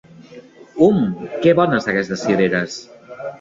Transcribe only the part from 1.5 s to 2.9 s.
bones, aquestes cireres!